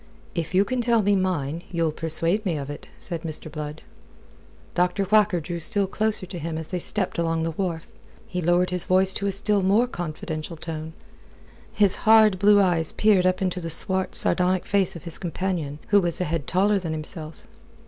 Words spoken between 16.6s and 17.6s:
than himself.